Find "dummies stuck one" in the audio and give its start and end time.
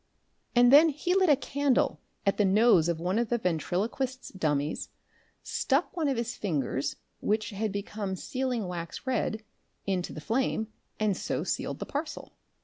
4.29-6.07